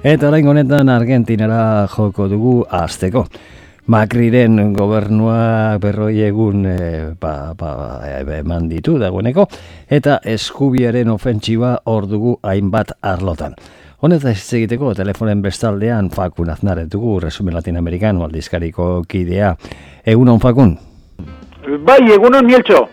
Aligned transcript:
Eta 0.00 0.30
orain 0.30 0.46
honetan 0.48 0.88
Argentinara 0.88 1.86
joko 1.92 2.24
dugu 2.24 2.52
azteko. 2.72 3.26
Macriren 3.92 4.72
gobernua 4.72 5.76
berroi 5.82 6.22
egun 6.24 6.62
e, 6.64 6.76
ba, 7.20 7.52
ba, 7.52 7.72
eman 8.38 8.70
ditu 8.70 8.94
dagoeneko, 8.96 9.44
eta 9.92 10.16
eskubiaren 10.24 11.10
ofentsiba 11.12 11.74
hor 11.84 12.06
dugu 12.08 12.38
hainbat 12.40 12.94
arlotan. 13.02 13.58
Honetaz 14.00 14.32
ez 14.38 14.54
egiteko 14.62 14.94
telefonen 14.96 15.42
bestaldean 15.44 16.08
Fakun 16.14 16.48
Aznare 16.48 16.86
dugu, 16.88 17.18
resumen 17.20 17.58
latinoamerikano 17.58 18.24
aldizkariko 18.24 19.02
kidea. 19.04 19.52
Egunon 20.06 20.40
Fakun? 20.40 20.78
Bai, 21.84 22.00
egunon 22.14 22.48
Mieltxo. 22.48 22.86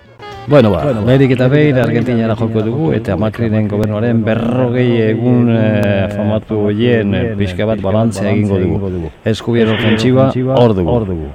Bueno, 0.48 0.71
ba, 0.71 0.82
bueno, 0.82 1.02
berik 1.04 1.34
eta 1.36 1.50
behin 1.52 1.75
Argentinara 1.75 2.36
joko 2.39 2.61
dugu 2.64 2.93
eta 2.96 3.18
Macriren 3.20 3.66
gobernuaren 3.68 4.21
berrogei 4.23 5.02
egun 5.09 5.50
eh, 5.52 6.07
famatu 6.14 6.61
hoien 6.69 7.11
pixka 7.36 7.68
bat 7.68 7.82
balantzea 7.83 8.32
egingo 8.32 8.61
dugu. 8.61 9.11
Eskubien 9.28 9.74
ofentsiba 9.74 10.29
hor 10.55 10.75
dugu. 10.78 11.28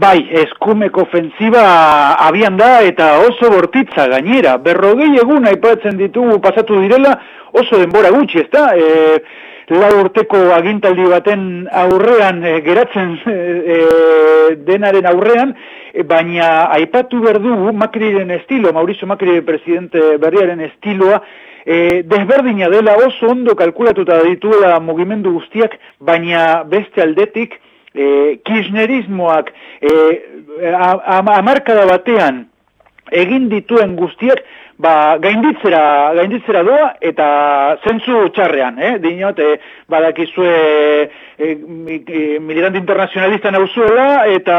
Bai, 0.00 0.22
eskumeko 0.40 1.04
ofensiba 1.04 1.66
abian 2.24 2.56
da 2.56 2.80
eta 2.84 3.18
oso 3.26 3.52
bortitza 3.52 4.08
gainera. 4.08 4.56
Berrogei 4.56 5.12
egun 5.20 5.44
aipatzen 5.52 6.00
ditugu 6.00 6.40
pasatu 6.40 6.80
direla 6.80 7.12
oso 7.52 7.76
denbora 7.76 8.08
gutxi, 8.16 8.40
ezta? 8.40 8.70
E, 8.72 9.20
lau 9.74 10.00
urteko 10.00 10.52
agintaldi 10.54 11.08
baten 11.10 11.66
aurrean 11.72 12.44
e, 12.44 12.60
geratzen 12.62 13.16
e, 13.26 13.80
denaren 14.66 15.06
aurrean, 15.10 15.54
baina 16.04 16.68
aipatu 16.76 17.20
berdu 17.24 17.72
Macriren 17.72 18.30
estilo, 18.30 18.72
Mauricio 18.72 19.06
Macri 19.06 19.40
presidente 19.40 20.18
berriaren 20.18 20.60
estiloa, 20.60 21.22
e, 21.64 22.02
desberdina 22.04 22.68
dela 22.70 22.96
oso 22.96 23.30
ondo 23.30 23.56
kalkulatuta 23.56 24.22
dituela 24.22 24.78
mugimendu 24.80 25.32
guztiak, 25.32 25.78
baina 25.98 26.62
beste 26.64 27.02
aldetik, 27.02 27.58
e, 27.96 28.38
kirchnerismoak 28.44 29.50
e, 29.80 29.92
amarkada 30.66 31.86
batean 31.88 32.44
egin 33.10 33.48
dituen 33.48 33.96
guztiak, 33.96 34.42
ba, 34.78 35.16
gainditzera, 35.22 36.12
gainditzera 36.18 36.62
doa 36.66 36.90
eta 37.00 37.26
zentzu 37.86 38.26
txarrean, 38.36 38.78
eh? 38.78 38.92
Dinot, 39.00 39.38
eh, 39.40 39.56
badakizue 39.88 40.52
eh, 41.38 41.54
militante 42.40 42.78
internazionalista 42.78 43.50
nauzuela 43.50 44.26
eta 44.32 44.58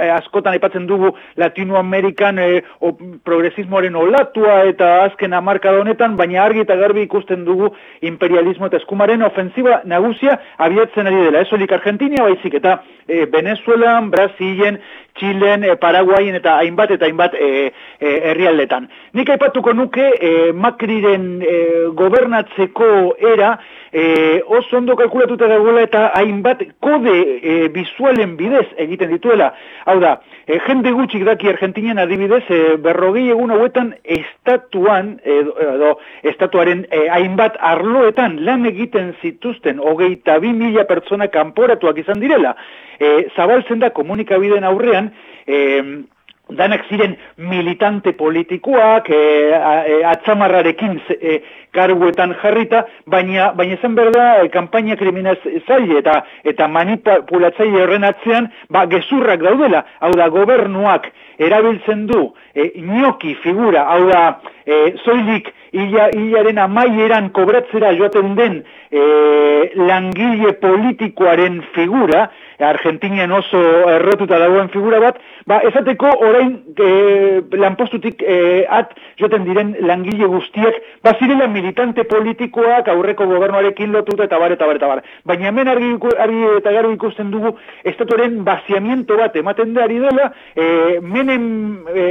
eh, 0.00 0.10
askotan 0.16 0.56
aipatzen 0.56 0.86
dugu 0.86 1.12
Latinoamerikan 1.36 2.38
eh, 2.42 2.62
o, 2.80 2.92
progresismoaren 3.24 3.96
olatua 3.96 4.62
eta 4.70 4.92
azken 5.04 5.34
amarka 5.36 5.74
honetan, 5.76 6.16
baina 6.16 6.42
argi 6.44 6.64
eta 6.64 6.76
garbi 6.76 7.06
ikusten 7.06 7.44
dugu 7.46 7.72
imperialismo 8.02 8.70
eta 8.70 8.80
eskumaren 8.82 9.22
ofensiba 9.26 9.82
nagusia 9.84 10.38
abiatzen 10.58 11.06
ari 11.06 11.24
dela. 11.28 11.46
Esolik 11.46 11.72
Argentina 11.72 12.26
baizik 12.26 12.58
eta 12.58 12.80
eh, 13.06 13.26
Venezuelan, 13.30 14.10
Brasilen, 14.10 14.80
Txilen, 15.16 15.64
e, 15.64 15.76
Paraguain 15.80 16.36
eta 16.36 16.58
hainbat 16.60 16.92
eta 16.96 17.08
hainbat 17.08 17.34
e, 17.34 17.50
e, 18.00 18.14
herrialdetan. 18.30 18.88
Nik 19.16 19.30
aipatuko 19.32 19.72
nuke 19.72 20.04
e, 20.20 20.30
Macriren 20.52 21.40
e, 21.40 21.52
gobernatzeko 21.96 22.88
era 23.16 23.54
e, 23.92 24.42
oso 24.44 24.76
ondo 24.76 24.96
kalkulatuta 24.98 25.48
dagoela 25.48 25.84
eta 25.86 26.02
hainbat 26.18 26.64
kode 26.84 27.14
e, 27.40 27.54
bizualen 27.72 28.34
bidez 28.36 28.66
egiten 28.82 29.14
dituela. 29.14 29.52
Hau 29.86 29.96
da, 30.02 30.18
e, 30.44 30.58
jende 30.66 30.92
gutxik 30.92 31.24
daki 31.24 31.48
Argentinian 31.48 32.00
adibidez, 32.02 32.42
e, 32.50 32.58
berrogei 32.82 33.30
egun 33.32 33.54
hauetan 33.54 33.94
estatuan, 34.18 35.14
edo, 35.24 35.94
estatuaren 36.34 36.84
e, 36.90 37.06
hainbat 37.16 37.56
arloetan 37.70 38.36
lan 38.44 38.66
egiten 38.68 39.14
zituzten 39.22 39.80
hogeita 39.80 40.36
bi 40.44 40.52
mila 40.52 40.84
pertsona 40.90 41.30
kanporatuak 41.32 42.02
izan 42.04 42.20
direla. 42.20 42.52
E, 43.00 43.30
zabaltzen 43.36 43.80
da 43.80 43.94
komunikabideen 43.96 44.68
aurrean, 44.68 45.08
e, 45.46 45.62
danak 46.50 46.86
ziren 46.88 47.16
militante 47.36 48.12
politikoak, 48.12 49.10
e, 49.10 49.20
e, 49.50 50.02
atzamarrarekin 50.06 51.00
e, 51.10 51.40
karguetan 51.74 52.34
jarrita, 52.42 52.84
baina 53.06 53.50
baina 53.58 53.76
zen 53.82 53.96
berda 53.98 54.26
e, 54.44 54.48
kanpaina 54.54 54.96
kriminalizaile 54.96 55.98
eta 55.98 56.20
eta 56.44 56.68
manipulatzaile 56.68 57.82
horren 57.82 58.06
atzean, 58.06 58.50
ba 58.70 58.86
gezurrak 58.86 59.42
daudela, 59.42 59.84
hau 60.00 60.12
da 60.14 60.28
gobernuak 60.30 61.10
erabiltzen 61.38 62.06
du 62.06 62.22
e, 62.54 62.70
inoki 62.78 63.34
figura, 63.42 63.84
hau 63.90 64.06
da 64.08 64.22
e, 64.64 64.94
zoilik 65.04 65.50
ila, 65.72 66.10
ilaren 66.14 66.58
amaieran 66.62 67.30
kobratzera 67.34 67.92
joaten 67.98 68.34
den 68.38 68.62
e, 68.90 69.02
langile 69.76 70.54
politikoaren 70.62 71.62
figura, 71.74 72.28
Argentinian 72.58 73.32
oso 73.32 73.60
errotuta 73.90 74.38
dagoen 74.40 74.70
figura 74.72 75.00
bat, 75.00 75.18
ba, 75.46 75.58
esateko 75.68 76.10
orain 76.24 76.52
e, 76.72 77.42
lanpostutik 77.56 78.22
e, 78.22 78.64
at 78.68 78.94
joten 79.20 79.44
diren 79.44 79.74
langile 79.86 80.28
guztiak, 80.30 80.78
ba, 81.04 81.12
zirela 81.18 81.48
militante 81.52 82.04
politikoak 82.08 82.88
aurreko 82.92 83.26
gobernuarekin 83.28 83.92
lotuta 83.92 84.24
eta 84.24 84.40
bar, 84.40 84.56
eta 84.56 84.66
bar, 84.66 84.80
eta 84.80 84.90
bar. 84.92 85.02
Baina 85.28 85.50
hemen 85.50 85.68
argi, 85.68 85.92
argi 86.18 86.48
eta 86.56 86.72
garo 86.78 86.92
ikusten 86.94 87.30
dugu, 87.34 87.54
estatuaren 87.84 88.42
baziamiento 88.44 89.18
bat 89.20 89.36
ematen 89.36 89.74
da 89.76 89.84
ari 89.84 90.00
dela, 90.00 90.30
e, 90.56 90.66
menen 91.00 91.46
e, 91.92 92.06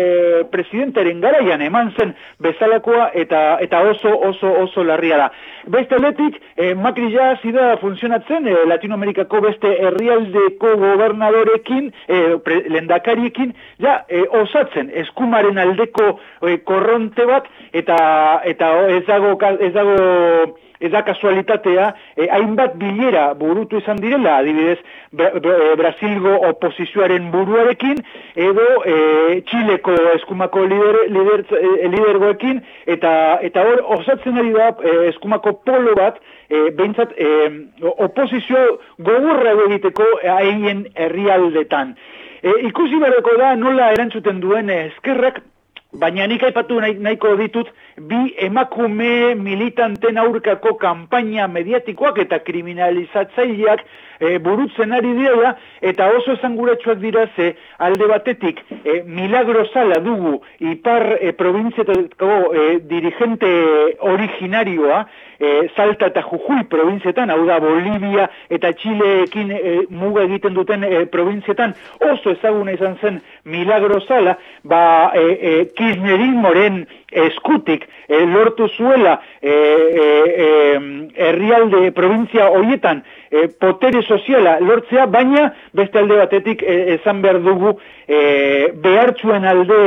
presidentaren 0.52 1.22
garaian 1.22 1.62
eman 1.66 1.92
zen 1.98 2.14
bezalakoa 2.40 3.10
eta 3.14 3.58
eta 3.66 3.82
oso 3.90 4.14
oso 4.30 4.52
oso 4.64 4.84
larria 4.84 5.18
da. 5.18 5.30
Beste 5.72 5.98
aletik, 5.98 6.38
e, 6.56 6.74
Macri 6.76 7.10
ja 7.14 7.34
funtzionatzen 7.82 8.48
e, 8.48 8.56
Latinoamerikako 8.70 9.42
beste 9.42 9.72
herrialdeko 10.36 10.76
gobernadorekin, 10.78 11.92
e, 12.08 12.38
lendakariekin, 12.70 13.54
ja 13.80 14.04
osatzen 14.30 14.92
eskumaren 14.94 15.58
aldeko 15.58 16.20
korronte 16.64 17.26
bat 17.26 17.48
eta 17.74 18.42
eta 18.46 18.72
ez 18.90 19.06
dago 19.08 19.38
ez 19.60 19.74
dago 19.74 19.96
ez 20.80 20.92
da 20.92 21.04
kasualitatea, 21.08 21.94
eh, 22.18 22.28
hainbat 22.32 22.76
bilera 22.82 23.34
burutu 23.34 23.78
izan 23.78 24.02
direla, 24.02 24.38
adibidez, 24.38 24.80
Brasilgo 25.80 26.34
oposizioaren 26.50 27.30
buruarekin, 27.32 28.02
edo 28.36 28.66
eh, 28.84 29.42
Txileko 29.48 29.96
eskumako 30.16 30.66
lider, 30.68 31.00
lider, 31.16 31.46
eh, 31.56 31.88
lidergoekin, 31.94 32.62
eta, 32.98 33.14
eta 33.48 33.64
hor, 33.64 33.84
osatzen 34.00 34.38
ari 34.42 34.52
da 34.56 34.74
eh, 34.84 34.98
eskumako 35.14 35.56
polo 35.68 35.96
bat, 35.96 36.20
eh, 36.50 36.70
behintzat, 36.76 37.16
eh, 37.18 37.50
oposizio 37.96 38.66
gogurra 39.00 39.56
egiteko 39.68 40.06
haien 40.36 40.86
herrialdetan. 40.96 41.96
Eh, 42.46 42.60
ikusi 42.68 43.00
berreko 43.02 43.38
da 43.40 43.56
nola 43.58 43.92
erantzuten 43.96 44.42
duen 44.44 44.70
eskerrak 44.70 45.40
Baina 46.00 46.28
nik 46.28 46.44
aipatu 46.44 46.80
nahiko 46.82 47.36
ditut 47.40 47.70
bi 47.98 48.36
emakume 48.48 49.36
militanten 49.36 50.18
aurkako 50.18 50.74
kanpaina 50.82 51.48
mediatikoak 51.48 52.18
eta 52.26 52.40
kriminalizatzaileak 52.44 53.86
e, 54.20 54.38
burutzen 54.40 54.92
ari 54.92 55.14
dira 55.16 55.54
eta 55.82 56.10
oso 56.18 56.36
esanguratsuak 56.36 57.00
dira 57.00 57.28
ze 57.36 57.54
alde 57.80 58.08
batetik 58.12 58.60
e, 58.84 59.04
milagro 59.08 59.66
sala 59.74 60.00
dugu 60.00 60.42
ipar 60.60 61.18
e, 61.22 61.32
provintzietako 61.32 62.32
e, 62.54 62.66
dirigente 62.80 63.52
originarioa 64.00 65.06
e, 65.40 65.70
Salta 65.76 66.10
eta 66.12 66.24
Jujuy 66.26 66.64
provinzietan, 66.70 67.32
hau 67.32 67.46
da 67.48 67.60
Bolivia 67.60 68.30
eta 68.50 68.72
Txileekin 68.74 69.52
e, 69.52 69.76
muga 69.90 70.26
egiten 70.28 70.56
duten 70.58 70.84
e, 70.84 71.06
provinzietan, 71.12 71.76
oso 72.12 72.36
ezaguna 72.36 72.76
izan 72.76 72.98
zen 73.02 73.22
milagro 73.46 74.00
zala, 74.08 74.38
ba 74.64 75.12
e, 75.16 75.26
e, 75.36 75.56
Kirchnerismoren 75.78 76.86
eskutik 77.16 77.88
e, 78.08 78.20
lortu 78.26 78.68
zuela 78.68 79.20
e, 79.42 79.52
e, 79.52 80.50
herrialde 81.28 81.92
provintzia 81.96 82.50
hoietan 82.52 83.04
e, 83.32 83.48
potere 83.48 84.04
soziala 84.04 84.60
lortzea, 84.60 85.08
baina 85.08 85.50
beste 85.74 86.00
alde 86.00 86.20
batetik 86.22 86.64
esan 86.68 87.22
behar 87.26 87.42
dugu 87.44 87.76
e, 88.08 88.72
behartzuen 88.84 89.46
alde 89.46 89.82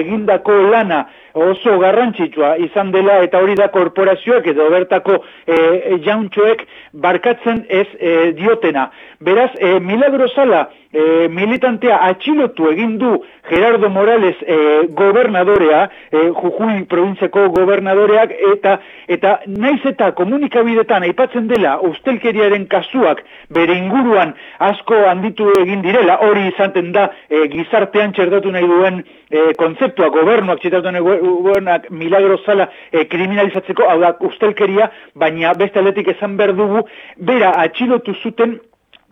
egindako 0.00 0.62
lana 0.70 1.06
oso 1.34 1.78
garrantzitsua 1.78 2.56
izan 2.64 2.90
dela 2.92 3.20
eta 3.24 3.38
hori 3.42 3.54
da 3.58 3.68
korporazioak 3.70 4.46
edo 4.50 4.68
bertako 4.70 5.20
e, 5.46 5.98
jauntxoek 6.04 6.66
barkatzen 6.92 7.64
ez 7.68 7.86
e, 7.98 8.32
diotena. 8.38 8.90
Beraz, 9.20 9.50
e, 9.58 9.78
milagro 9.80 10.28
zala 10.34 10.68
e, 10.92 11.28
militantea 11.28 11.98
atxilotu 12.10 12.70
egin 12.70 12.98
du 12.98 13.12
Gerardo 13.48 13.88
Morales 13.90 14.36
e, 14.42 14.56
gobernadorea, 14.88 15.88
e, 16.10 16.30
Jujuy 16.34 16.84
provintziako 16.90 17.48
gobernadoreak 17.54 18.34
eta 18.52 18.76
eta 19.08 19.38
naiz 19.46 19.80
eta 19.86 20.10
komunikabidetan 20.18 21.06
aipatzen 21.08 21.48
dela 21.50 21.78
ustelkeriaren 21.86 22.66
kasuak 22.70 23.22
bere 23.50 23.76
inguruan 23.78 24.34
asko 24.70 25.00
handitu 25.10 25.48
egin 25.60 25.82
direla 25.82 26.18
hori 26.26 26.48
izaten 26.52 26.92
da 26.92 27.10
e, 27.28 27.46
gizartean 27.54 28.14
txerdatu 28.14 28.52
nahi 28.54 28.70
duen 28.70 29.02
e, 29.30 29.52
kontzeptua. 29.58 30.10
Gobernuak 30.14 30.62
txerdatu 30.62 30.94
nahi 30.94 31.20
duenak 31.44 31.90
milagro 31.90 32.38
zala 32.46 32.68
e, 32.92 33.04
kriminalizatzeko 33.04 33.88
hau 33.90 34.00
da 34.00 34.14
ustelkeria 34.30 34.90
baina 35.14 35.54
beste 35.54 35.78
aldetik 35.78 36.14
esan 36.16 36.36
behar 36.36 36.54
dugu 36.58 36.84
bera 37.16 37.54
atxilotu 37.64 38.14
zuten 38.22 38.58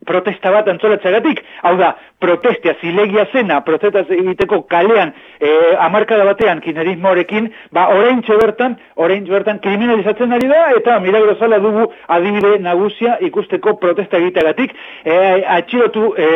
protesta 0.07 0.51
bat 0.55 0.69
antzolatzeagatik, 0.69 1.43
hau 1.63 1.75
da, 1.79 1.95
protestia 2.19 2.75
zilegia 2.81 3.27
zena, 3.33 3.61
protesta 3.65 4.03
egiteko 4.15 4.63
kalean 4.71 5.13
e, 5.41 5.51
amarkada 5.79 6.25
batean 6.27 6.61
kinerismoarekin, 6.65 7.51
ba, 7.75 7.89
orain 7.95 8.23
bertan, 8.27 8.77
orain 8.97 9.25
bertan 9.29 9.61
kriminalizatzen 9.63 10.33
ari 10.33 10.49
da, 10.49 10.73
eta 10.77 10.99
milagro 11.01 11.37
zala 11.39 11.59
dugu 11.59 11.87
adibide 12.09 12.59
nagusia 12.59 13.19
ikusteko 13.21 13.77
protesta 13.79 14.19
egiteagatik, 14.19 14.75
e, 15.05 15.45
atxilotu 15.59 16.15
e, 16.17 16.29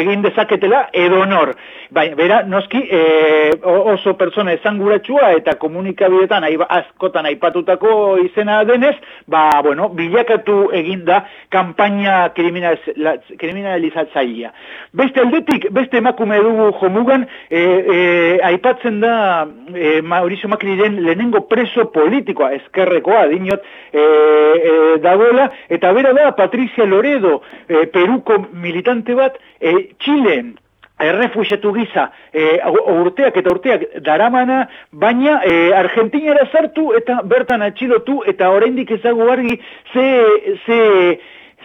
egin 0.00 0.22
dezaketela 0.22 0.88
edo 0.92 1.24
nor. 1.26 1.54
Bai, 1.90 2.12
bera, 2.14 2.42
noski, 2.46 2.84
e, 2.86 3.00
oso 3.66 4.14
persona 4.14 4.52
esanguratsua 4.54 5.32
eta 5.38 5.56
komunikabidetan 5.58 6.44
aiba, 6.46 6.68
askotan 6.70 7.26
aipatutako 7.26 8.18
izena 8.22 8.60
denez, 8.64 8.94
ba, 9.26 9.48
bueno, 9.66 9.88
bilakatu 9.94 10.68
eginda 10.74 11.24
kampaina 11.50 12.28
kriminaliz, 12.34 12.94
kriminalizatzailea. 13.38 14.52
Beste 14.92 15.20
aldetik, 15.20 15.68
beste 15.74 16.00
emakume 16.00 16.38
dugu 16.44 16.70
jomugan, 16.80 17.26
e, 17.48 17.60
e, 17.60 17.98
aipatzen 18.50 19.00
da 19.00 19.46
e, 19.74 20.00
Mauricio 20.02 20.48
Macriren 20.48 21.00
lehenengo 21.04 21.46
preso 21.50 21.86
politikoa, 21.92 22.52
eskerrekoa, 22.60 23.26
dinot, 23.32 23.68
e, 23.92 24.00
e, 24.00 24.74
dagoela, 25.04 25.50
eta 25.68 25.92
bera 25.92 26.14
da 26.16 26.32
Patricia 26.36 26.86
Loredo, 26.86 27.40
e, 27.68 27.86
peruko 27.86 28.40
militante 28.52 29.14
bat, 29.14 29.38
e, 29.60 29.94
Chileen, 29.98 30.54
errefuxetu 31.00 31.72
giza 31.74 32.06
e, 32.32 32.60
urteak 32.92 33.36
eta 33.40 33.52
urteak 33.54 33.86
daramana, 34.04 34.60
baina 34.92 35.40
e, 35.46 35.72
Argentinara 35.76 36.46
zartu 36.52 36.90
eta 36.98 37.20
bertan 37.32 37.64
atxilotu 37.66 38.20
eta 38.30 38.50
oraindik 38.56 38.92
ezagu 38.98 39.28
argi 39.32 39.58
ze, 39.92 40.06
ze 40.66 40.80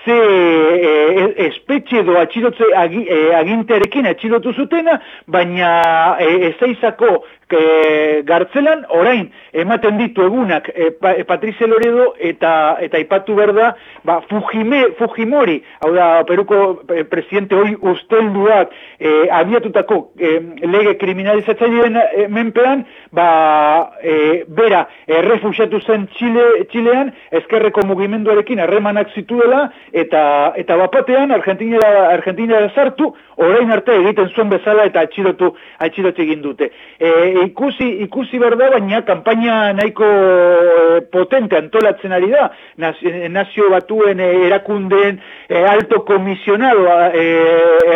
ze 0.03 0.15
e, 0.15 1.47
espetxe 1.47 2.01
edo 2.03 2.18
atxilotze 2.19 2.68
agi, 2.75 3.06
e, 3.07 3.33
aginterekin 3.39 4.06
atxilotu 4.09 4.53
zutena, 4.53 5.00
baina 5.27 5.71
e, 6.19 6.30
ezaizako 6.51 7.24
e, 7.50 8.21
gartzelan 8.25 8.86
orain 8.89 9.30
ematen 9.53 9.97
ditu 10.00 10.25
egunak 10.25 10.69
e, 10.74 10.89
pa, 10.92 11.13
e, 11.13 11.24
Patrice 11.24 11.68
Loredo 11.68 12.13
eta 12.19 12.77
eta 12.81 13.00
ipatu 13.00 13.36
berda 13.36 13.75
ba, 14.03 14.19
Fujime, 14.30 14.83
Fujimori 14.97 15.62
hau 15.81 15.94
da 15.94 16.24
Peruko 16.25 16.81
presidente 17.09 17.56
hori 17.56 17.75
ustelduak 17.81 18.74
e, 19.00 19.30
abiatutako 19.31 20.00
e, 20.18 20.33
lege 20.65 20.95
kriminalizatzaileen 21.01 22.00
e, 22.01 22.27
menpean 22.27 22.86
ba, 23.13 23.91
e, 24.01 24.44
bera 24.48 24.86
errefusiatu 25.07 25.81
zen 25.81 26.07
Chile, 26.18 26.65
Chilean 26.71 27.13
eskerreko 27.31 27.86
mugimenduarekin 27.88 28.59
harremanak 28.63 29.13
zituela 29.13 29.69
eta 29.93 30.53
eta 30.57 30.77
bapatean 30.77 31.31
Argentinara 31.31 32.09
Argentinara 32.13 32.69
sartu 32.75 33.13
orain 33.37 33.71
arte 33.71 33.95
egiten 33.99 34.29
zuen 34.33 34.49
bezala 34.49 34.85
eta 34.87 35.03
atxilotu 35.05 35.51
atxilotu 35.83 36.23
egin 36.23 36.41
dute. 36.43 36.69
E, 36.99 37.11
ikusi, 37.45 37.87
ikusi 38.05 38.39
berda, 38.39 38.69
baina 38.73 39.01
kampaina 39.07 39.73
nahiko 39.75 40.05
eh, 40.05 41.01
potente 41.11 41.57
antolatzen 41.57 42.15
ari 42.15 42.31
da, 42.31 42.49
nazio 42.77 43.69
batuen 43.73 44.19
eh, 44.23 44.31
erakundeen 44.47 45.19
e, 45.49 45.63
alto 45.67 46.03
komisionado 46.07 46.88
e, 47.11 47.25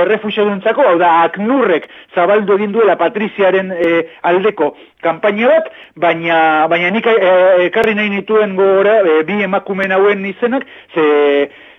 errefusiaduntzako, 0.01 0.87
hau 0.91 0.97
da, 0.99 1.13
aknurrek 1.29 1.87
zabaldu 2.15 2.57
egin 2.59 2.75
duela 2.75 2.97
Patriziaren 2.99 3.71
aldeko 4.27 4.73
kampaina 5.03 5.47
bat, 5.53 5.71
baina, 5.95 6.67
baina 6.71 6.91
nik 6.91 7.07
ekarri 7.69 7.95
nahi 7.95 8.11
nituen 8.11 8.55
gora, 8.59 8.99
bi 9.25 9.39
emakumen 9.45 9.93
hauen 9.95 10.25
izenak, 10.27 10.67
ze 10.93 11.07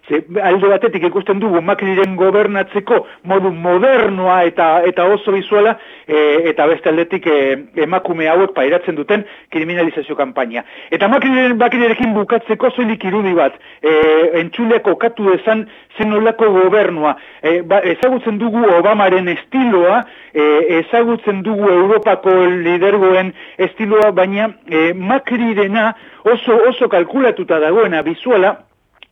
Ze, 0.08 0.22
alde 0.42 0.68
batetik 0.68 1.04
ikusten 1.10 1.40
dugu 1.42 1.60
Macriren 1.62 2.16
gobernatzeko 2.16 3.04
modu 3.28 3.50
modernoa 3.52 4.40
eta 4.48 4.68
eta 4.88 5.04
oso 5.12 5.32
bizuela 5.34 5.76
e, 6.06 6.50
eta 6.50 6.66
beste 6.70 6.88
aldetik 6.90 7.26
e, 7.26 7.40
emakume 7.84 8.28
hauek 8.30 8.54
pairatzen 8.56 8.96
duten 8.96 9.24
kriminalizazio 9.52 10.16
kanpaina. 10.16 10.64
Eta 10.90 11.08
Macriren 11.08 11.58
bakrirekin 11.60 12.14
bukatzeko 12.16 12.70
zoilik 12.76 13.04
irudi 13.04 13.34
bat, 13.36 13.58
e, 13.82 13.92
entxuleako 14.40 14.96
katu 15.02 15.28
dezan 15.30 15.66
zenolako 15.98 16.48
gobernua. 16.56 17.16
E, 17.42 17.60
ba, 17.62 17.82
ezagutzen 17.94 18.38
dugu 18.40 18.64
Obamaren 18.78 19.28
estiloa, 19.34 20.00
e, 20.32 20.46
ezagutzen 20.80 21.44
dugu 21.46 21.68
Europako 21.74 22.34
lidergoen 22.64 23.34
estiloa, 23.68 24.10
baina 24.16 24.50
e, 24.66 24.90
Macrirena 24.94 25.90
oso, 26.24 26.56
oso 26.68 26.88
kalkulatuta 26.88 27.60
dagoena 27.60 28.02
bizuela, 28.06 28.56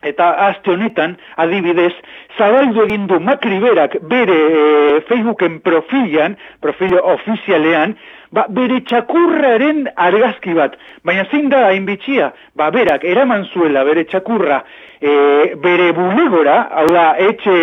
Eta 0.02 0.28
aste 0.46 0.70
honetan, 0.70 1.16
adibidez, 1.42 1.92
zabaldu 2.38 2.84
egin 2.84 3.08
du 3.10 3.18
berak 3.18 3.96
bere 4.02 4.36
e, 4.36 5.00
Facebooken 5.08 5.58
profilan, 5.60 6.36
profilo 6.60 7.02
ofizialean, 7.02 7.96
ba, 8.30 8.46
bere 8.48 8.80
txakurraren 8.80 9.88
argazki 9.96 10.54
bat. 10.54 10.76
Baina 11.04 11.24
zein 11.32 11.48
da 11.48 11.66
hainbitxia? 11.66 12.32
Ba, 12.54 12.70
berak, 12.70 13.02
eraman 13.02 13.44
zuela 13.52 13.84
bere 13.84 14.04
txakurra 14.04 14.62
e, 15.00 15.54
bere 15.62 15.92
bulegora, 15.92 16.58
hau 16.80 16.86
da, 16.90 17.06
etxe, 17.22 17.54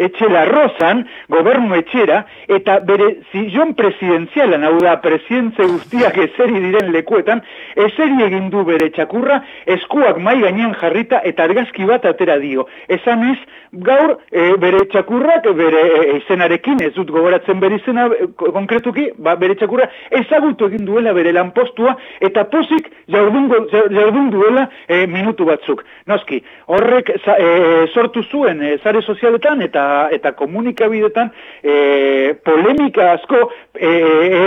etxe 0.00 0.28
larrozan, 0.30 1.04
gobernu 1.32 1.76
etxera, 1.78 2.22
eta 2.48 2.78
bere 2.86 3.10
zillon 3.32 3.74
presidenzialan, 3.78 4.64
hau 4.66 4.76
da, 4.82 4.96
presidentze 5.04 5.66
guztiak 5.70 6.18
ezeri 6.24 6.62
diren 6.66 6.92
lekuetan, 6.94 7.42
ezeri 7.88 8.24
egin 8.26 8.50
du 8.52 8.64
bere 8.68 8.90
txakurra, 8.96 9.40
eskuak 9.78 10.20
mai 10.22 10.38
gainean 10.42 10.74
jarrita 10.80 11.22
eta 11.30 11.46
argazki 11.48 11.88
bat 11.90 12.06
atera 12.08 12.38
dio. 12.42 12.66
Esan 12.88 13.26
ez, 13.32 13.38
gaur 13.72 14.16
e, 14.32 14.56
bere 14.58 14.82
txakurrak, 14.90 15.46
bere 15.56 15.82
e, 15.86 16.16
izenarekin, 16.18 16.80
ez 16.82 16.92
dut 16.96 17.10
gogoratzen 17.14 17.60
bere 17.62 17.78
izena 17.78 18.08
konkretuki, 18.36 19.10
ba, 19.18 19.36
bere 19.38 19.54
txakurra 19.58 19.86
ezagutu 20.20 20.66
egin 20.70 20.84
duela 20.88 21.12
bere 21.14 21.32
lanpostua, 21.32 21.94
eta 22.20 22.44
pozik 22.50 22.90
jardun 23.10 24.30
duela 24.34 24.66
e, 24.88 25.06
minutu 25.06 25.46
batzuk. 25.46 25.84
Noski, 26.10 26.40
horrek 26.66 27.12
e, 27.14 27.50
sortu 27.94 28.24
zuen 28.26 28.62
e, 28.62 28.76
zare 28.82 29.02
sozialetan 29.02 29.62
eta 29.62 29.84
eta 30.12 30.34
komunikabidetan 30.38 31.30
e, 31.62 32.34
polemika 32.44 33.12
asko 33.14 33.44
e, 33.74 33.90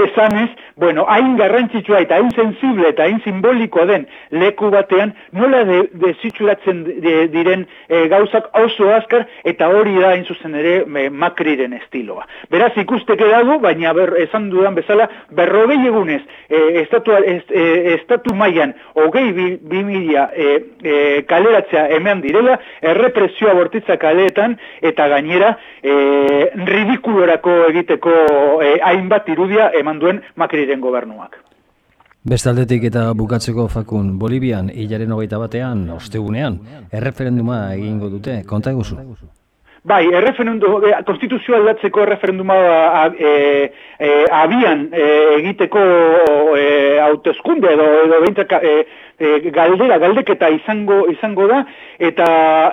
esanez, 0.10 0.50
bueno, 0.76 1.06
hain 1.08 1.38
garrantzitsua 1.38 2.04
eta 2.04 2.20
hain 2.20 2.32
sensible 2.36 2.90
eta 2.92 3.08
hain 3.08 3.22
simbolikoa 3.24 3.86
den 3.88 4.08
leku 4.36 4.72
batean, 4.74 5.14
nola 5.32 5.64
desitxuratzen 5.64 6.84
de, 7.04 7.16
diren 7.32 7.68
e, 7.88 8.08
gauzak 8.12 8.52
oso 8.60 8.92
azkar 9.14 9.28
eta 9.44 9.68
hori 9.70 9.96
da 10.00 10.12
hain 10.14 10.26
zuzen 10.26 10.56
ere 10.56 11.10
makriren 11.10 11.74
estiloa. 11.74 12.26
Beraz 12.50 12.72
ikusteke 12.78 13.28
dago, 13.30 13.60
baina 13.60 13.94
ber, 13.94 14.14
esan 14.22 14.50
dudan 14.50 14.76
bezala, 14.76 15.08
berrogei 15.32 15.80
egunez, 15.88 16.22
e, 16.50 16.82
estatu, 16.82 17.12
e, 17.14 17.96
estatu 17.96 18.34
mailan 18.36 18.74
hogei 18.96 19.32
bi, 19.32 19.58
bi 19.62 19.84
mila 19.84 20.30
e, 20.36 20.50
e, 20.84 21.22
kaleratzea 21.28 21.88
emean 21.98 22.22
direla, 22.22 22.60
errepresioa 22.82 23.54
bortitza 23.54 23.98
kaleetan 23.98 24.58
eta 24.82 25.08
gaine 25.08 25.24
gainera 25.24 25.58
e, 25.82 25.94
ridikulorako 26.68 27.54
egiteko 27.70 28.14
e, 28.62 28.76
hainbat 28.84 29.30
irudia 29.30 29.72
eman 29.80 30.00
duen 30.00 30.22
Makriren 30.36 30.82
gobernuak. 30.82 31.53
Bestaldetik 32.24 32.86
eta 32.88 33.10
bukatzeko 33.20 33.66
fakun 33.68 34.14
Bolibian 34.20 34.70
hilaren 34.72 35.12
hogeita 35.12 35.42
batean, 35.42 35.90
ostegunean, 35.92 36.56
erreferenduma 36.96 37.58
egingo 37.76 38.08
dute, 38.14 38.38
konta 38.48 38.72
eguzu? 38.72 38.96
Bai, 39.84 40.06
erreferendu, 40.16 40.78
e, 40.88 40.94
konstituzioa 41.04 41.58
aldatzeko 41.60 42.06
erreferenduma 42.06 42.56
e, 43.12 43.34
e, 44.00 44.12
abian 44.32 44.86
e, 44.96 45.08
egiteko 45.42 45.84
e, 46.56 46.64
hautezkunde 47.04 47.74
edo, 47.76 47.90
edo 48.06 48.22
e, 48.62 48.74
e, 49.20 49.52
galdera, 49.52 50.00
galdeketa 50.00 50.48
izango 50.56 51.04
izango 51.12 51.50
da, 51.52 51.66
eta 52.00 52.28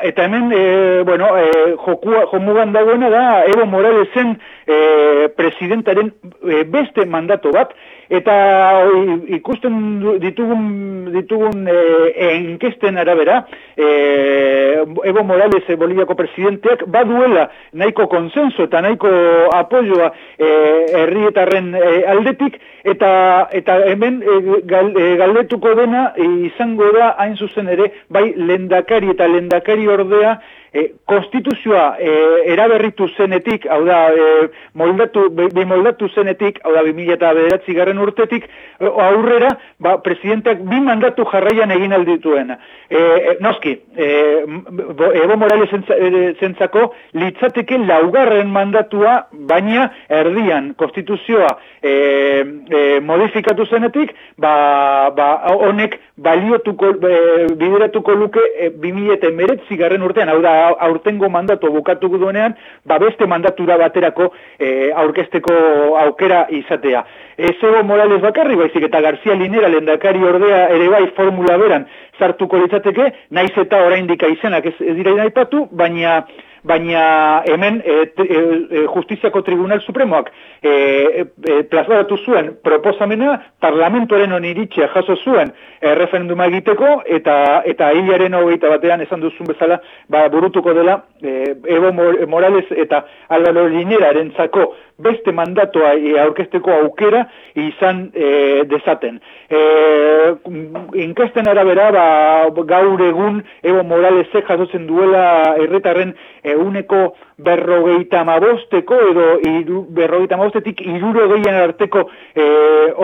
eta 0.07 0.29
hemen, 0.31 0.53
e, 0.55 1.03
bueno, 1.03 1.35
e, 1.35 1.75
jokua, 1.75 2.29
jomugan 2.31 2.71
dagoena 2.73 3.11
da, 3.11 3.25
Evo 3.51 3.67
Moralesen 3.67 4.37
e, 4.69 5.33
presidentaren 5.35 6.15
beste 6.71 7.11
mandato 7.11 7.51
bat, 7.51 7.75
eta 8.11 8.35
ikusten 9.39 9.75
ditugun 10.19 10.65
ditugun 11.15 11.67
e, 11.71 11.77
enkesten 12.27 12.99
arabera 12.99 13.47
e, 13.77 14.83
Evo 15.05 15.23
Morales 15.25 15.63
e, 15.69 15.77
Boliviako 15.79 16.17
presidenteak 16.19 16.85
baduela 16.91 17.49
nahiko 17.73 18.09
konsenso 18.11 18.67
eta 18.67 18.83
nahiko 18.83 19.11
apoioa 19.55 20.11
e, 20.39 20.51
herrietarren 21.03 21.75
e, 21.75 21.91
aldetik 22.11 22.59
eta 22.85 23.13
eta 23.55 23.79
hemen 23.93 24.23
e, 24.23 24.39
galdetuko 25.21 25.77
dena 25.79 26.11
izango 26.51 26.91
da 26.97 27.15
hain 27.19 27.37
zuzen 27.37 27.69
ere 27.69 27.93
bai 28.11 28.33
lendakari 28.37 29.15
eta 29.15 29.29
lendakari 29.31 29.87
ordea 29.89 30.41
e, 30.73 30.93
konstituzioa 31.11 31.97
e, 31.99 32.15
eraberritu 32.53 33.09
zenetik, 33.17 33.67
hau 33.71 33.83
da, 33.87 34.01
e, 34.11 34.49
moldatu, 34.75 35.29
be, 35.31 35.65
moldatu 35.65 36.09
zenetik, 36.15 36.61
hau 36.65 36.75
da, 36.75 36.85
2000 36.87 37.15
eta 37.17 37.33
bederatzi 37.37 37.77
garren 37.77 38.03
urtetik, 38.03 38.47
aurrera, 38.81 39.51
ba, 39.83 39.97
presidentak 40.05 40.63
bi 40.69 40.81
mandatu 40.85 41.27
jarraian 41.31 41.73
egin 41.75 41.95
aldituen. 41.97 42.55
E, 42.91 43.03
noski, 43.41 43.77
e, 43.97 44.11
Evo 45.21 45.37
Morales 45.37 45.71
zentzako, 46.41 46.87
litzateke 47.19 47.79
laugarren 47.79 48.51
mandatua, 48.51 49.17
baina 49.51 49.89
erdian 50.09 50.73
konstituzioa 50.79 51.51
e, 51.83 51.91
e, 51.91 53.01
modifikatu 53.05 53.67
zenetik, 53.67 54.15
ba, 54.39 55.11
ba, 55.17 55.31
honek 55.51 55.99
baliotuko, 56.21 56.95
e, 56.95 57.47
bideratuko 57.61 58.15
luke 58.15 58.43
e, 58.59 58.71
2000 58.71 59.17
eta 59.19 59.31
meretzi 59.37 59.79
garren 59.81 60.05
urtean, 60.07 60.33
hau 60.33 60.41
da, 60.45 60.60
aurtengo 60.87 61.29
mandatu 61.31 61.71
bukatuko 61.73 62.19
duenean, 62.19 62.55
ba 62.87 62.99
beste 62.99 63.27
mandatura 63.27 63.77
baterako 63.79 64.33
e, 64.59 64.91
aurkesteko 64.93 65.55
aukera 66.05 66.47
izatea. 66.51 67.05
Ez 67.39 67.57
Morales 67.85 68.21
bakarri 68.21 68.57
baizik 68.57 68.85
eta 68.85 69.01
García 69.01 69.35
Linera 69.35 69.69
lendakari 69.69 70.23
ordea 70.23 70.69
ere 70.69 70.89
bai 70.89 71.07
formula 71.17 71.57
beran 71.57 71.87
sartuko 72.19 72.61
litzateke, 72.61 73.13
naiz 73.31 73.53
eta 73.57 73.83
oraindik 73.87 74.23
izenak 74.23 74.67
ez, 74.67 74.77
ez 74.81 74.97
dira 74.99 75.15
inaipatu, 75.17 75.67
baina 75.73 76.21
baina 76.65 77.43
hemen 77.47 77.81
e, 77.85 77.97
e, 78.17 78.87
justiziako 78.87 79.43
tribunal 79.43 79.81
supremoak 79.81 80.31
e, 80.63 81.27
e, 81.47 81.63
zuen 82.25 82.57
proposamena 82.63 83.41
parlamentoaren 83.61 84.33
oniritxea 84.33 84.89
jaso 84.95 85.17
zuen 85.17 85.53
e, 85.81 85.95
referenduma 85.95 86.47
egiteko 86.47 87.03
eta 87.07 87.63
eta 87.65 87.93
hilaren 87.93 88.35
hogeita 88.35 88.69
batean 88.69 89.01
esan 89.01 89.21
duzun 89.21 89.47
bezala 89.47 89.81
ba, 90.09 90.29
burutuko 90.29 90.75
dela 90.75 91.05
e, 91.23 91.55
Evo 91.67 91.93
Morales 92.27 92.67
eta 92.71 93.05
Alvaro 93.29 93.69
Linera 93.69 94.11
erentzako 94.11 94.75
beste 95.01 95.33
mandatoa 95.33 95.95
e, 95.97 96.15
aurkesteko 96.21 96.73
aukera 96.85 97.25
izan 97.59 98.09
e, 98.15 98.65
dezaten. 98.71 99.21
E, 99.49 99.61
inkesten 101.05 101.49
arabera 101.51 101.91
ba, 101.95 102.65
gaur 102.69 103.03
egun 103.07 103.41
Evo 103.63 103.85
Moralesek 103.89 104.49
jasotzen 104.49 104.87
duela 104.91 105.57
erretarren 105.65 106.15
euneko 106.55 107.01
berrogeita 107.39 108.25
mabosteko 108.25 109.01
edo 109.11 109.27
iru, 109.47 109.85
berrogeita 109.97 110.37
mabostetik 110.41 110.83
iruro 110.87 111.29
gehien 111.35 111.57
arteko 111.63 112.07
e, 112.35 112.47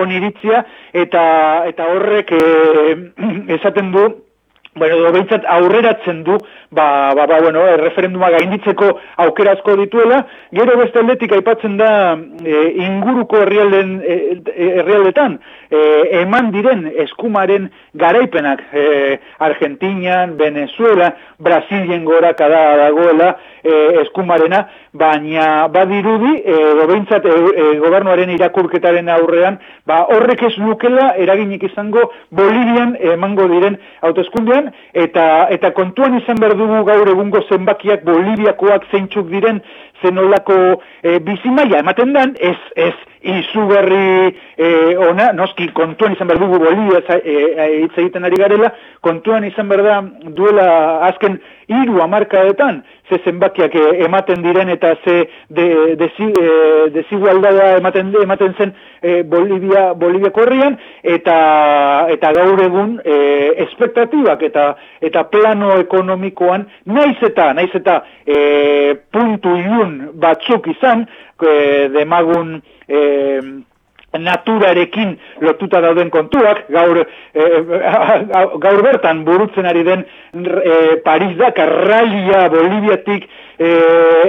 oniritzia 0.05 0.65
eta, 0.93 1.25
eta 1.73 1.91
horrek 1.95 2.33
e, 2.37 2.45
esaten 3.59 3.93
du 3.95 4.07
Bueno, 4.77 4.99
do 5.01 5.11
behintzat 5.11 5.47
aurreratzen 5.49 6.19
du, 6.23 6.37
ba, 6.71 7.15
ba, 7.17 7.25
ba, 7.27 7.39
bueno, 7.41 7.63
referenduma 7.81 8.29
gainditzeko 8.35 8.91
aukerazko 9.25 9.73
dituela, 9.81 10.19
gero 10.53 10.75
beste 10.77 11.01
aldetik 11.01 11.33
aipatzen 11.33 11.79
da 11.81 11.89
e, 12.45 12.57
inguruko 12.85 13.41
herrialden, 13.41 13.95
e, 14.05 14.17
herrialdetan, 14.83 15.39
e, 15.71 15.81
eman 16.21 16.51
diren 16.53 16.85
eskumaren 17.07 17.71
garaipenak, 17.97 18.67
e, 18.69 18.85
Argentinian, 19.49 20.37
Venezuela, 20.37 21.15
Brasilien 21.41 22.05
goraka 22.05 22.51
da 22.53 22.63
dagoela 22.83 23.31
e, 23.65 23.73
eskumarena, 24.03 24.67
baina 24.93 25.69
badirudi, 25.73 26.35
e, 26.45 26.59
behintzat 26.85 27.25
e, 27.25 27.33
e, 27.33 27.67
gobernuaren 27.81 28.37
irakurketaren 28.37 29.09
aurrean, 29.17 29.57
ba, 29.89 30.03
horrek 30.13 30.45
ez 30.51 30.55
lukela 30.61 31.15
eraginik 31.17 31.65
izango 31.71 32.11
Bolivian 32.29 32.93
emango 33.17 33.49
diren 33.49 33.81
eta 34.93 35.49
eta 35.57 35.73
kontuan 35.77 36.19
izan 36.21 36.41
behar 36.41 36.57
dugu 36.59 36.85
gaur 36.85 37.09
egungo 37.09 37.43
zenbakiak 37.49 38.05
Boliviakoak 38.05 38.89
zeintzuk 38.93 39.29
diren 39.31 39.61
zenolako 40.03 40.57
e, 41.03 41.19
bizimaia 41.19 41.81
ematen 41.81 42.13
dan, 42.13 42.35
ez, 42.41 42.59
ez, 42.77 42.95
izugarri 43.27 44.37
e, 44.57 44.69
ona, 45.09 45.31
noski 45.35 45.69
kontuan 45.75 46.15
izan 46.15 46.29
behar 46.31 46.43
dugu 46.43 46.61
Bolivia 46.63 47.01
hitz 47.03 47.97
e, 47.97 48.03
egiten 48.03 48.27
ari 48.29 48.39
garela, 48.39 48.71
kontuan 49.03 49.47
izan 49.49 49.69
behar 49.71 49.83
da 49.87 49.97
duela 50.37 50.69
azken 51.09 51.41
hiru 51.67 51.99
amarkadetan, 52.05 52.83
ze 53.09 53.19
zenbakiak 53.25 53.75
ematen 54.07 54.43
diren 54.43 54.71
eta 54.71 54.95
ze 55.05 55.17
de, 55.49 55.67
desi, 55.99 56.29
e, 56.31 56.91
desigualdada 56.95 57.77
ematen, 57.81 58.15
ematen 58.23 58.55
zen 58.59 58.75
e, 59.03 59.23
Bolivia, 59.23 59.93
Bolivia 59.95 60.31
korrian, 60.31 60.79
eta, 61.03 61.37
eta 62.13 62.33
gaur 62.37 62.63
egun 62.65 62.97
e, 63.05 63.19
espektatibak 63.67 64.43
eta, 64.49 64.67
eta 65.01 65.27
plano 65.31 65.77
ekonomikoan, 65.83 66.67
naiz 66.87 67.17
eta, 67.27 67.53
naiz 67.57 67.71
eta 67.75 68.01
e, 68.27 68.97
puntu 69.13 69.57
ilun 69.61 69.97
batzuk 70.21 70.69
izan, 70.75 71.07
e, 71.41 71.89
demagun 71.95 72.61
e, 72.89 73.01
naturarekin 74.19 75.17
lotuta 75.45 75.81
dauden 75.85 76.11
kontuak, 76.11 76.65
gaur, 76.73 77.03
e, 77.35 77.49
gaur 78.65 78.83
bertan 78.85 79.25
burutzen 79.27 79.69
ari 79.69 79.85
den 79.85 80.05
e, 80.35 80.97
Paris 81.05 81.37
Dakar 81.39 81.73
ralia 81.89 82.47
Boliviatik 82.53 83.29
e, 83.59 83.71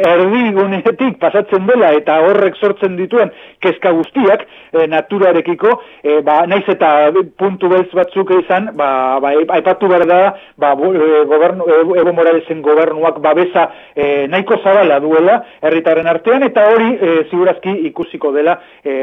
erdigunetik 0.07 1.17
pasatzen 1.21 1.65
dela 1.67 1.91
eta 1.97 2.19
horrek 2.25 2.57
sortzen 2.59 2.97
dituen 2.99 3.31
kezka 3.63 3.91
guztiak 3.95 4.45
e, 4.71 4.85
naturarekiko, 4.91 5.73
e, 6.03 6.19
ba, 6.25 6.39
naiz 6.49 6.65
eta 6.71 7.11
puntu 7.39 7.69
bez 7.71 7.87
batzuk 7.93 8.31
izan, 8.37 8.71
ba, 8.77 8.89
ba, 9.23 9.33
aipatu 9.57 9.89
behar 9.91 10.05
da, 10.09 10.21
ba, 10.57 10.73
gobernu, 10.75 11.67
Evo 11.97 12.13
Moralesen 12.13 12.61
gobernuak 12.65 13.19
babesa 13.23 13.67
e, 13.95 14.27
nahiko 14.27 14.61
zabala 14.63 14.99
duela 15.03 15.41
herritaren 15.61 16.07
artean, 16.07 16.45
eta 16.47 16.67
hori 16.73 16.93
e, 16.95 17.17
ziurazki 17.31 17.73
ikusiko 17.91 18.31
dela 18.35 18.59
e, 18.83 18.95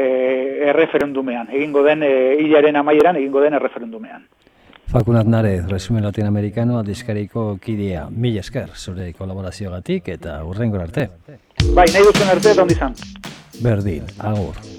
erreferendumean, 0.71 1.51
egingo 1.53 1.85
den 1.85 2.03
e, 2.03 2.15
hilaren 2.41 2.81
amaieran, 2.81 3.21
egingo 3.21 3.43
den 3.43 3.57
erreferendumean. 3.59 4.25
Fakunat 4.95 5.27
Nare, 5.27 5.57
resumen 5.67 6.05
latinoamerikano, 6.07 6.77
adizkariko 6.79 7.41
kidea, 7.59 8.05
mila 8.09 8.39
esker, 8.39 8.69
zure 8.79 9.09
kolaborazio 9.17 9.73
gatik, 9.73 10.07
eta 10.13 10.37
urrengo 10.47 10.79
arte. 10.79 11.09
Bai, 11.75 11.89
nahi 11.91 12.07
duzen 12.07 12.31
arte, 12.31 12.53
eta 12.55 12.63
ondizan. 12.63 12.95
Berdin, 13.59 14.07
agur. 14.31 14.65